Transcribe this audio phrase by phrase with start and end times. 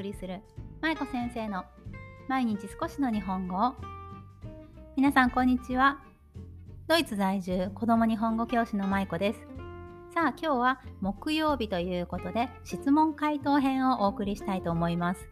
[0.00, 0.40] 送りする。
[0.80, 1.64] 舞子先生の
[2.26, 3.74] 毎日少しの日本語を。
[4.96, 5.98] 皆さんこんにちは。
[6.88, 9.40] ドイツ在住子供日本語教師の舞子です。
[10.14, 15.28] さあ今日は木曜日ということで質問回答編をお送りしたいと思います。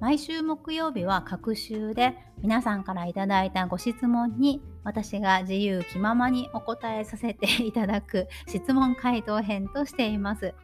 [0.00, 10.54] 毎週木曜日は各週で皆さんからいただいたご質問に私が自由気ままにお答えさせていただく質問回答編としています。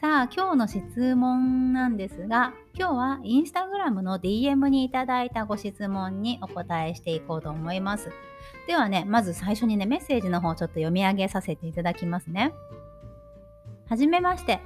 [0.00, 8.10] さあ今日の質問なんですが今日はインスタグラムの DM にいただいたご質問にお答えしていこうと思います。
[8.68, 12.52] ではねまず最初にねメッセージの方ちょっと読み上げさせていただきますね。
[13.88, 14.60] はじめまして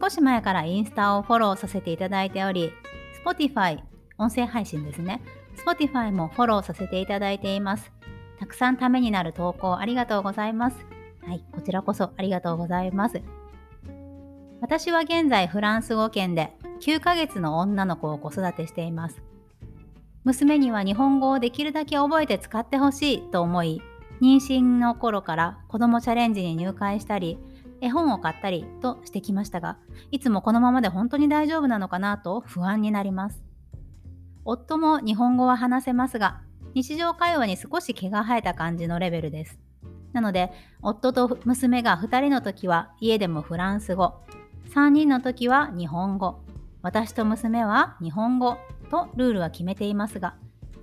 [0.00, 2.72] 少し前からインスタをフォローさせていただいており
[3.24, 3.78] Spotify
[4.18, 5.22] 音声配信ですね。
[5.64, 7.90] Spotify もフォローさせていただいています。
[8.38, 10.76] たくさんためになる投稿ありがとうございます。
[11.26, 13.22] はいこちらこそありがとうございます。
[14.60, 19.22] 私は現在フランス語圏で9ヶ月の女の子を子育てしています。
[20.24, 23.82] 娘には日本語をできるだけ覚えて使ってほしいと思い
[24.22, 27.38] 妊娠の頃から子どもチャレンジに入会したり
[27.84, 29.76] 絵本を買ったりとしてきましたが、
[30.10, 33.44] いつもこのままで本当に大丈夫なのかなと不安になります。
[34.46, 36.40] 夫も日本語は話せますが、
[36.74, 39.58] 日常会話に少し毛が生えた感じのレベルです。
[40.14, 44.14] なので、夫と娘が2人の時は家でもフランス語、
[44.74, 46.40] 3人の時は日本語、
[46.80, 48.56] 私と娘は日本語
[48.90, 50.36] とルールは決めていますが、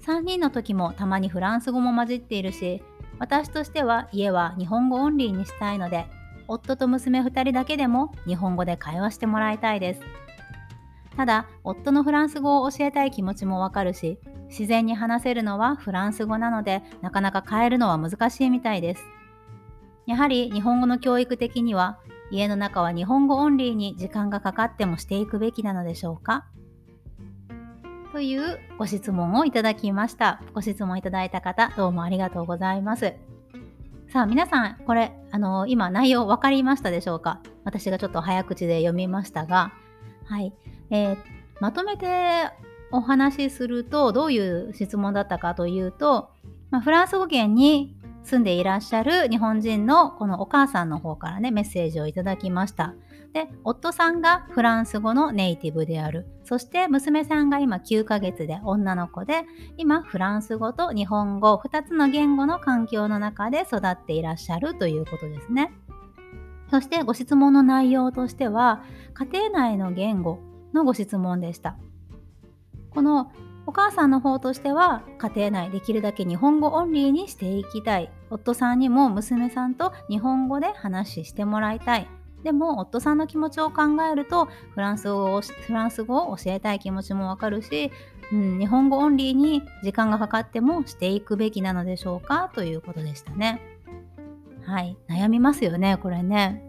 [0.05, 2.83] 3人の時もたまにフランス語も混じっているし、
[3.17, 6.07] 私としては家は日本語オンリーにしたいので、
[6.53, 10.01] 夫と娘2人だけでも日本語で会話してもらいたいです。
[11.15, 19.03] ただ、夫のフランス語を教えたい気持ちもわかるし、自然に話せるのはフランス語なので、なかなか変えるのは難しいみたいです。
[20.05, 21.99] やはり日本語の教育的には、
[22.31, 26.45] 家の中は日本語オンリーに時間がかかってもしていくべきなのでしょうか？
[28.11, 30.41] というご質問をいただきました。
[30.53, 33.15] ご質問いただいた方、どうもありがとうございます。
[34.11, 37.39] さあ皆さん、これ、あの今内容分かりましたでしょうか？
[37.63, 39.71] 私がちょっと早口で読みましたが、
[40.25, 40.53] はい。
[40.89, 41.17] えー、
[41.61, 42.49] まとめて
[42.91, 46.29] お話しすると、どういう質問だったかというと、
[46.71, 52.93] まあ、フランス語圏に住んでいらっしゃる日本人のこのお母さんの方からね、メッセージをいただきました。
[53.33, 56.27] で、夫さんがフランス語のネイティブである。
[56.43, 59.45] そして娘さんが今9ヶ月で女の子で、
[59.77, 65.71] 今フランス語と日本語2つの言語の環境の中で育っていらっしゃるということですね。
[66.69, 68.83] そしてご質問の内容としては、
[69.13, 70.39] 家庭内の言語
[70.73, 71.77] のご質問でした。
[72.91, 73.31] この
[73.71, 82.09] お母さんの方としては家庭内できるだけ日本語オンリーにしていきたい夫さんにも娘さんと日本語で話してもらいたい
[82.43, 87.91] でも夫さんの気持ちを考えるとフランス語をフランス語を教えたい気持ちもわかるし、
[88.33, 92.51] うん、日本語オンリーに時間がかかってもしていくべきなのでしょうか？
[92.53, 93.61] ということでしたね。
[94.65, 96.61] はい、悩みますよね、これね。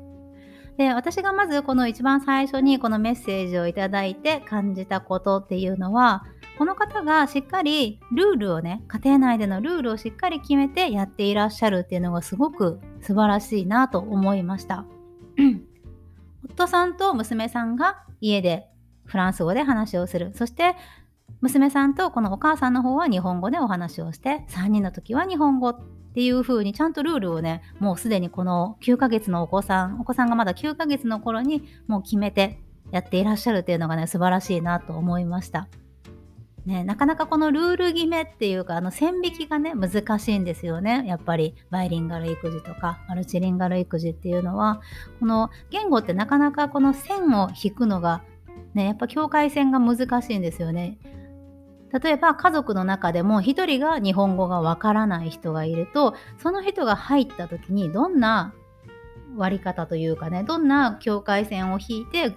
[0.77, 6.25] で、私がまずこの一番最初にこのメッセージをいただいて感じたことっていうのは、
[6.63, 14.87] この方がしっかりルールをね、家庭内でのルールをしっかり決めてやっていらっしゃるっていうのがすごく素晴らしいなと思いました。
[16.49, 18.69] 夫さんと娘さんが家で
[19.07, 20.31] フランス語で話をする。
[20.37, 20.77] そして
[21.41, 25.81] 娘さんとこのお母さんの方は日本語でお話をして3人の時は日本語っ
[26.15, 32.61] ていう風にちゃんとルールをねもうすでにこの9ヶ月のお子さんお子さんがまだ9ヶ月の頃にもう決めて
[32.93, 35.67] やっていらっしゃるっていうのがね素晴らしいなと思いました。
[36.67, 41.05] ね、なかなかこのルール決めっていうかあの線引きがね難しいんですよね。
[41.07, 44.81] やっぱりバイリンガル育児とかマルチリンガル育児っていうのは
[45.19, 48.23] この言語ってなかなかこの線を引くのが
[48.75, 50.99] ねやっぱ境界線が難しいんですよね。
[51.93, 58.55] 例えば家族の中でも1人が日本語がわからない人がいるとその人が入った時にどんな
[59.37, 62.37] 割り方というかねどんな境界線を引いて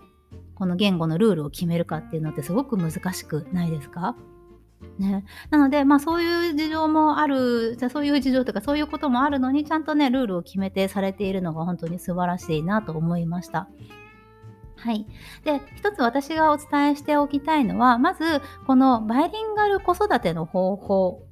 [0.55, 4.15] この言語のルールを決めるかっていうのってすごく難しくないですか？
[4.99, 13.67] ね、なので、まあ、そういう事情もある、じゃそういう事情とかそういうこともあるのに、ちゃんとね、ルールを決めてされているのが本当に素晴らしいなと思いました。
[14.77, 15.07] はい。
[15.43, 21.25] で、一つ私がお伝えしておきたいのは、まず、このバイリンガル子育ての方法。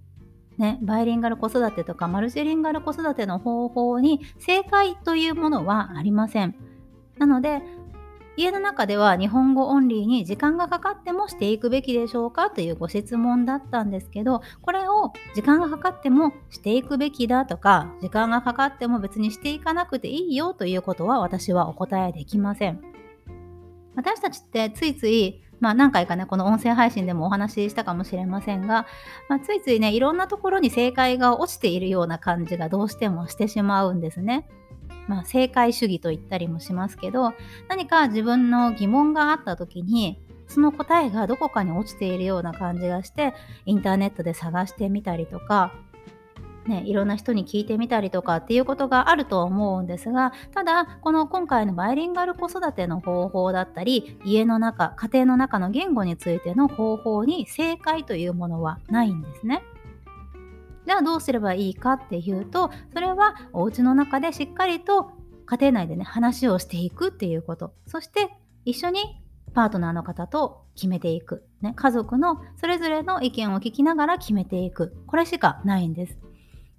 [0.58, 6.56] ね、バイリンガル子育てとかマルチリンガル子育ての方法に正解というものはありません。
[7.18, 7.62] なので、
[8.36, 22.82] 家の中では日本語オンリーに時間がかかってもしていくべきでしょうかというご質問だったんですけどこれを時間がかかってもしていくべきだとか時間がかかっても別にしていかなくていいよということは私はお答えできません
[23.96, 28.86] 私たちってついついまあ何回かね、この音声配信でもお話ししたかもしれませんが、
[29.30, 34.46] まあ、ついついね、いろんなところに正解が落ちているような感じがどうしてもしてしまうんですね。
[35.08, 37.34] まあ、正解主義と言ったりもしますけど、
[37.68, 43.34] 何か自分の疑問があった時に、その答えがどこかに落ちているような感じがして、
[43.66, 45.74] インターネットで探してみたりとか、
[46.68, 59.64] ね、いろんな人に聞いてみたりとかっていうことがあると思うんですがただこの今回のバイリンガル子育ての方法だったり家の中家庭の中の言語についての方法に正解というものはないんですね。
[60.86, 65.12] じゃあどうすればいいかっていうとそれはお家の中でしっかりと
[65.46, 67.74] 家庭内でね話をしていくっていうこと。
[67.88, 68.30] そして
[68.66, 69.22] 一緒に
[69.54, 74.96] パートナーの方と決めていく、ね、家族のそれぞれの意見を聞きながら決めていく。
[75.06, 76.18] これしかないんです。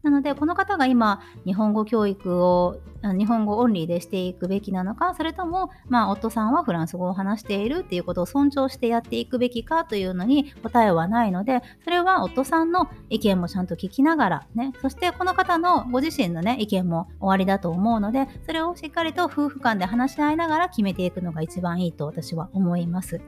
[0.05, 23.23] なので、この方が今、日本語教育を、日本語オンリーでしていくべきなのか、それとも、まあ、夫さんはフランス語を話しているっていうことを尊重してやっていくべきかというのに答えはないので、それは夫さんの意見もちゃんと聞きながら、ね、そしてこの方のご自身のね、意見も終わりだと思うので、それをしっかりと夫婦間で話し合いながら決めていくのが一番いいと私は思います。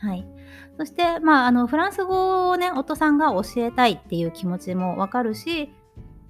[0.00, 0.26] はい。
[0.78, 5.72] そして、まあ、あの、フランス語をね、夫さんが教えたいっていう気持ちもわかるし、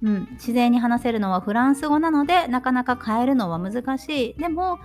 [0.03, 4.79] うん、自然に話せるのはフランス語なのでなかなか変えるのは難しいでも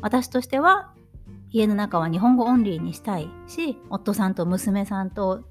[0.00, 0.92] 私としては
[1.50, 5.44] 家の中は日本語オンリーにしたいし夫さんと娘さんと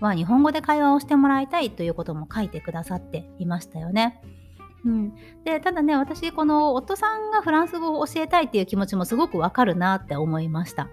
[0.00, 4.20] は日本語で会話をしてもらいたいということも書いてくださっていましたよね。
[4.84, 5.14] うん、
[5.44, 10.88] でただね私この夫さんがフランス語を教えたいっていう気持ちもすごくわかるなって思いました。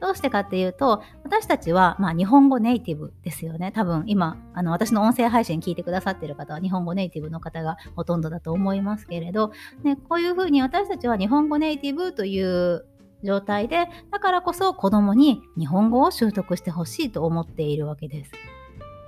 [0.00, 3.72] どうしてかっていうと、私たちは、まあ、日本語ネイティブですよね。
[3.72, 9.52] 多分今、あの、私の音声配信聞いてくださってる方は日本語ネイティブの方がほとんどだと思いますけれど、
[9.82, 12.84] ね、こういうふうに私たちは日本語ネイティブという
[13.22, 18.32] 状態で、だからこそ子供に日本語を習得してほしいと思っているわけです。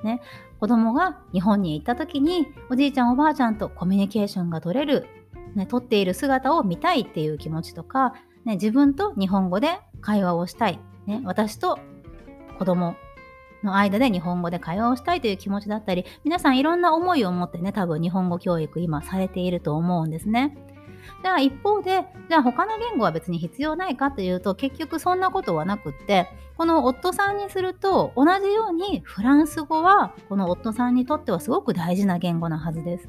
[0.03, 0.21] ね、
[0.61, 5.07] 子供が日本に行った時におじいちゃんおばあちゃんとコミュニケーションが取れる、
[5.57, 8.15] ね、取っている姿を見たいっていう気持ちとか
[8.47, 11.81] ね、自分と日本語で会話をしたい、ね、私と
[12.59, 12.95] 子供
[13.65, 20.57] の間で日本語で会話をしたいという気持ちだったり、皆さんいろんな思いを持ってね、多分日本語教育今されていると思うんですね。
[21.23, 33.09] じゃあ一方で、じゃあ他の言語は別に必要ないかというと、結局そんなことはなくって、この夫さんにすると、同じようにフランス語は、この夫さんにとってはすごく大事な言語なはずです。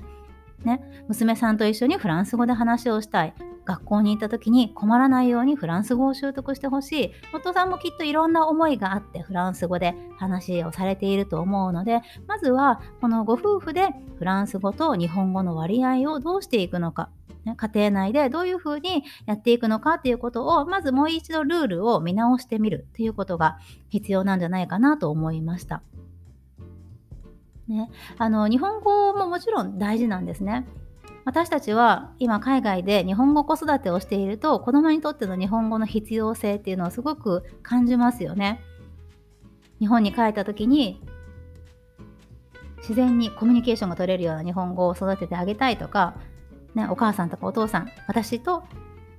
[0.63, 3.33] ね、娘さんと一緒にフランス語で話をしたい。
[3.67, 7.11] 学校に行った時に困らないようにフランス語を習得してほしい。
[7.33, 17.09] 夫さんもきっといろんな思いがあってフランス語で話をされていると思うので、まずはこのご夫婦でフランス語と日本語の割合をどうしていくのか。
[17.55, 23.57] 家庭内でどういうふうにやっていくのかっていうことをまずもう一度ルールを見直してみるっていうことが
[23.89, 25.81] 必要なんじゃないかなと思いました。
[27.67, 30.65] ね、あの日本語ももちろん大事なんですね。
[31.25, 38.61] 私たちは今海外で日本語子育てをしていると子供にとっての日本語の必要性っていうのをすごく感じますよね。
[39.79, 41.01] 日本に帰った時に
[42.77, 46.15] 自然にコミュニケーションが取れるような日本語を育ててあげたいとか、
[46.75, 48.63] ね、お母さんとかお父さん私と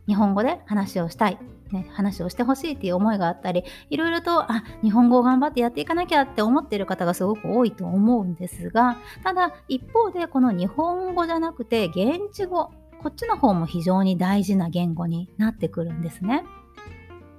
[0.06, 1.38] 日本語で話をしたい
[1.72, 12.70] ね、話をしてほしいっていう思いがあったりいろいろとあ日本語を頑張ってやっていかなきゃって思ってる方がすごく多いと思うんですがただ一方でこの日本語じゃなくて現地語
[13.02, 16.44] こっちの方も非常に大事な言語になってくるんですね。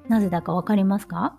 [0.08, 1.38] なぜだかわかりますか？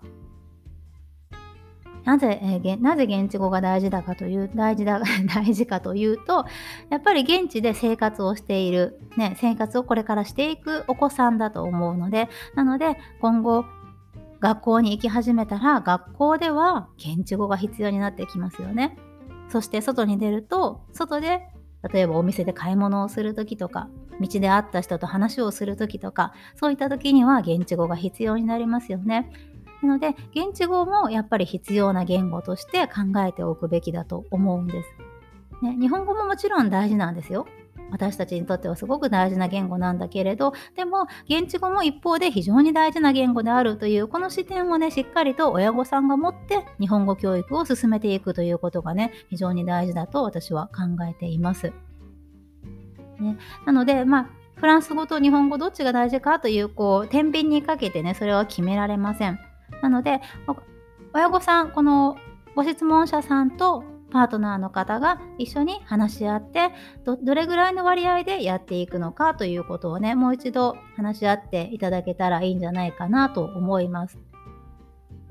[2.03, 5.01] なぜ、えー、なぜ現地語が大事だかという、大事だ、
[5.33, 6.45] 大事かというと、
[6.89, 13.65] やっぱり現地で生活をしている、ね、生活をこれからしていくお子さんだと思うので、なので、今後、
[14.39, 18.97] 学校に行き始めたら、学校では現地語が必要になってきますよね。
[19.49, 21.47] そして外に出ると、外で
[21.89, 23.89] 例えばお店で買い物をする時とか
[24.19, 29.31] 道で会った人と話をする時とかそういった時には現地語が必要になりますよね。
[29.81, 34.89] なので、現地語もやっぱり必要な言語として考えておくべきだと思うんです。
[35.63, 37.47] ね、日本語ももちろん大事なんですよ。
[37.91, 51.73] 私たちにとってはすごく大事な言語なんだけれど、でも現地語も一方で非常に大事な言語であるというこの視点をね、しっかりと親御さんが持って日本語教育を進めていくということがね、非常に大事だと私は考えています。
[53.19, 59.39] ね、なので、まあ、フランス語と日本語どっちが大事かという、こう、天秤にかけてね、それは決められません。
[59.81, 60.21] なので、
[61.13, 62.17] 親御さん、この
[62.55, 66.69] ご質問者さんとパートナーの方が一緒に話し合って
[67.05, 74.19] ど、れぐらいの割合でやっていくのかということをね、もう一度話し合っていただけたらいいんじゃないかなと思います。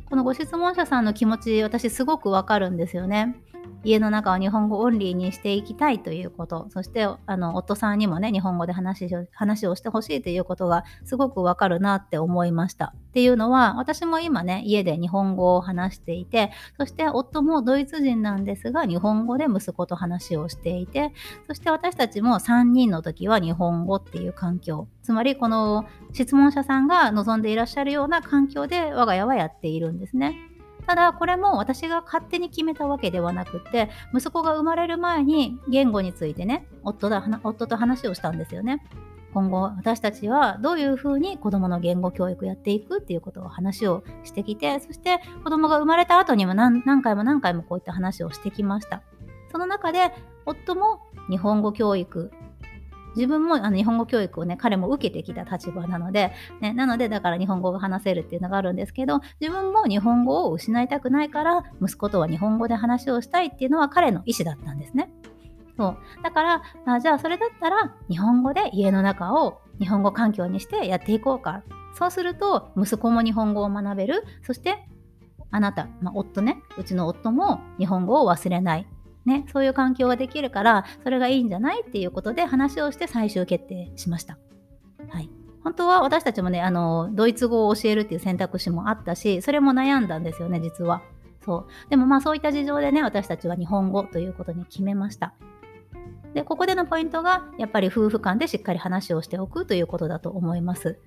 [0.09, 3.37] このご質問者さんの気持ち私すごくわかるんですよね。
[3.85, 12.95] 家の中を日本語オンリーにしていきたいということそしてあの夫さんにもね日本語で話話をしてほしいということがすごくわかるなって思いました。
[13.11, 21.13] っていうのは私も今ね家で日本語を話していてそして夫もドイツ人なんですが日本語で息子と話をしていて
[21.49, 30.37] そして私たちも3人の時は日本語っていう環境つまりこの質問者さんが望んでいらっしゃるような環境で我が家はやっているんですね。
[30.87, 38.83] ただこれも私が勝手に決めたわけではなくて息子が生まれる前に言語についてね夫だ夫と話をしたんですよね。
[39.33, 49.03] 今後私たちはどういうふうに子どもの言語教育やっていくっていうことを話をしてきてそして子どもが生まれた後にも何回も何回もこういった話をしてきました
[49.53, 50.13] その中で
[50.47, 52.31] 夫も日本語教育
[53.17, 65.11] 自分もあの日本語教育をね、彼も受けてきた立場なので、ね、なのでだから日本語が話せるっていうのがあるんですけど、自分も日本語を失いたくないから、息子とは日本語で話をしたいっていうのは彼の意思だったんですね。
[65.81, 65.97] そう。
[66.23, 71.63] だから、あじゃあそれだったら日本語で家の中を日本語環境にしてやっていこうか。
[71.95, 74.25] そうすると、息子も日本語を学べる。
[74.43, 74.87] そして、
[75.51, 78.87] あなた、まあ、夫ね、うちの夫も日本語を忘れない。
[79.25, 84.39] ね、そういう環境ができるからそれがいいんじゃないっていうことで話をして最終決定しました。
[85.11, 85.29] はい、
[85.63, 91.03] 本当は私たちもねあのドイツ語を教えるっていう選択肢もあったしそれも悩んだんですよね実は。
[91.45, 95.35] そうでもまあそういった事情でね私たちは日本語ということに決めました。
[96.35, 100.99] でここでのポイントがやっぱり夫婦間でしっかり話をしておくということだと思います。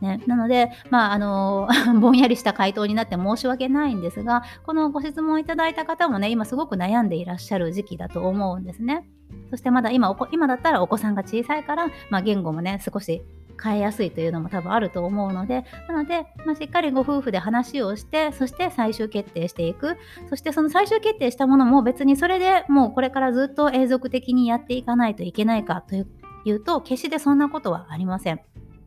[0.00, 1.68] ね、なので、まあ、あの
[2.00, 9.06] ぼんやりした回答になって申し訳ないんですが、このご質問いただいた方もね、今すごく悩んでいらっしゃる時期だと思うんですね。
[9.50, 13.22] そしてまだ今、今だったらお子さんが小さいから、まあ、言語もね、少し
[13.62, 19.96] 変えやすいというのも多分あると思うので、なので、まあ、しっかりご夫婦で話をして、そして最終決定していく。
[20.28, 28.40] そしてその最終決定したものも別にそれでもうこれからずっと永続的にやっていかないといけないかというと、決してそんなことはありません。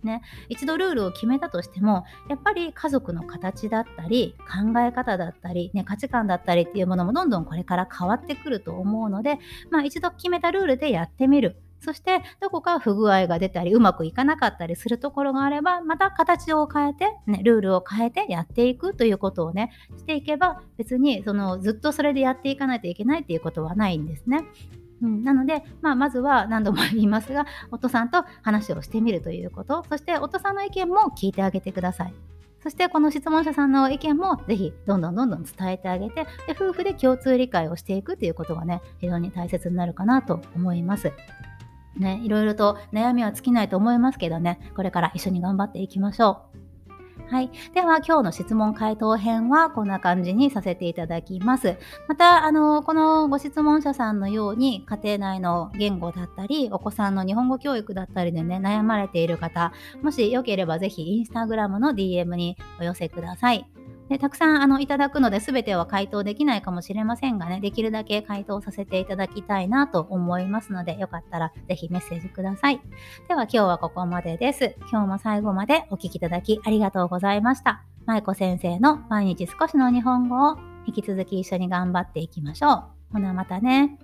[0.03, 9.39] ね、一度ルールを決めたとしてもやっぱり家族の形だったり考え方だったり、ね、価値観だったりっていうものもどんどんこれから変わってくると思うので、
[9.71, 24.45] まあ、一度決めたルールでやってみるそしてどこか不具合が出たりうまくいかなかったりするところがあればまた形を変えて、ね、ルールを変えてやっていくということをねしていけば別にそのずっとそれでやっていかないといけないっていうことはないんですね。
[25.01, 32.13] うん、なので、まあ、まずは何度も言いますが、夫さんと話をしてみるということ、そして夫さんの意見も聞いてあげてください。
[32.63, 41.11] そしてこの質問者さんの意見もぜひどんどんどんどん伝えてあげてで夫婦で共通理解をしていくということがね非常に大切になるかなと思います。
[41.97, 46.63] ね、いろいろと悩みは尽きないと思いますけどねこれから一緒に頑張っていきましょう。
[47.29, 47.49] はい。
[47.73, 51.77] では、今日の質問回答編はこんな感じにさせていただきます。
[52.07, 59.73] また、あの、このご質問者さんのように、家庭内の言語だったり、お子さんの日本語教育だったりでね、悩まれている方、
[60.03, 63.65] もしよければぜひ、インスタグラムの DM にお寄せください。
[64.09, 72.81] でたくさんあのいただくので全ては回答できないかもしれませんがね、できるだけ回答させていただきたいなと思いますので、よかったらぜひメッセージください。
[73.27, 74.75] では今日はここまでです。
[74.91, 77.83] 今日も最後までお聴きいただきありがとうございました。
[78.05, 82.83] 舞子先生の毎日少しの日本語を引き続き一緒に頑張っていきましょう。
[83.13, 83.97] ほなまたね。